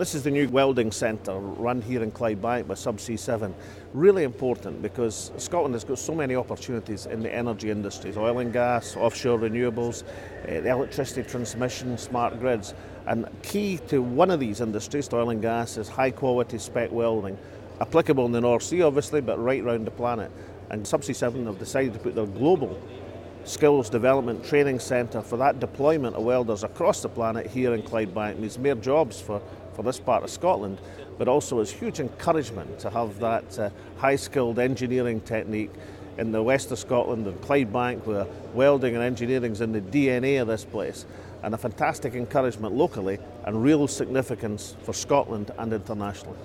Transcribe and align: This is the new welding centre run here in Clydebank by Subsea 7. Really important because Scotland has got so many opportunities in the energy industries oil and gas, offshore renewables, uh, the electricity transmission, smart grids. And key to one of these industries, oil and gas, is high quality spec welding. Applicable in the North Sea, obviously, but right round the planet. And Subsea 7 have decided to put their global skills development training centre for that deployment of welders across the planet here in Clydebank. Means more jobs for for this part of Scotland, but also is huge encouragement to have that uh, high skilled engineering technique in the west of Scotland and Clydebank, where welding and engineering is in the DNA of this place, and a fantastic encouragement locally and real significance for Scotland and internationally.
This 0.00 0.14
is 0.14 0.22
the 0.22 0.30
new 0.30 0.48
welding 0.48 0.92
centre 0.92 1.36
run 1.36 1.82
here 1.82 2.02
in 2.02 2.10
Clydebank 2.10 2.66
by 2.66 2.72
Subsea 2.72 3.18
7. 3.18 3.54
Really 3.92 4.24
important 4.24 4.80
because 4.80 5.30
Scotland 5.36 5.74
has 5.74 5.84
got 5.84 5.98
so 5.98 6.14
many 6.14 6.34
opportunities 6.34 7.04
in 7.04 7.22
the 7.22 7.30
energy 7.30 7.70
industries 7.70 8.16
oil 8.16 8.38
and 8.38 8.50
gas, 8.50 8.96
offshore 8.96 9.38
renewables, 9.38 10.04
uh, 10.44 10.62
the 10.62 10.70
electricity 10.70 11.22
transmission, 11.22 11.98
smart 11.98 12.40
grids. 12.40 12.72
And 13.06 13.28
key 13.42 13.76
to 13.88 14.00
one 14.00 14.30
of 14.30 14.40
these 14.40 14.62
industries, 14.62 15.12
oil 15.12 15.28
and 15.28 15.42
gas, 15.42 15.76
is 15.76 15.90
high 15.90 16.12
quality 16.12 16.56
spec 16.56 16.90
welding. 16.90 17.36
Applicable 17.82 18.24
in 18.24 18.32
the 18.32 18.40
North 18.40 18.62
Sea, 18.62 18.80
obviously, 18.80 19.20
but 19.20 19.38
right 19.38 19.62
round 19.62 19.86
the 19.86 19.90
planet. 19.90 20.30
And 20.70 20.82
Subsea 20.82 21.14
7 21.14 21.44
have 21.44 21.58
decided 21.58 21.92
to 21.92 21.98
put 21.98 22.14
their 22.14 22.24
global 22.24 22.80
skills 23.50 23.90
development 23.90 24.44
training 24.44 24.78
centre 24.78 25.22
for 25.22 25.36
that 25.36 25.58
deployment 25.60 26.16
of 26.16 26.22
welders 26.22 26.62
across 26.62 27.02
the 27.02 27.08
planet 27.08 27.46
here 27.46 27.74
in 27.74 27.82
Clydebank. 27.82 28.38
Means 28.38 28.58
more 28.58 28.74
jobs 28.76 29.20
for 29.20 29.42
for 29.74 29.82
this 29.84 30.00
part 30.00 30.22
of 30.22 30.28
Scotland, 30.30 30.78
but 31.16 31.26
also 31.26 31.58
is 31.60 31.70
huge 31.70 32.00
encouragement 32.00 32.78
to 32.78 32.90
have 32.90 33.18
that 33.18 33.58
uh, 33.58 33.70
high 33.96 34.16
skilled 34.16 34.58
engineering 34.58 35.20
technique 35.22 35.70
in 36.18 36.32
the 36.32 36.42
west 36.42 36.70
of 36.70 36.78
Scotland 36.78 37.26
and 37.26 37.40
Clydebank, 37.40 38.04
where 38.04 38.26
welding 38.52 38.94
and 38.94 39.02
engineering 39.02 39.52
is 39.52 39.62
in 39.62 39.72
the 39.72 39.80
DNA 39.80 40.40
of 40.42 40.48
this 40.48 40.66
place, 40.66 41.06
and 41.42 41.54
a 41.54 41.56
fantastic 41.56 42.14
encouragement 42.14 42.74
locally 42.74 43.18
and 43.44 43.62
real 43.62 43.88
significance 43.88 44.76
for 44.82 44.92
Scotland 44.92 45.50
and 45.56 45.72
internationally. 45.72 46.40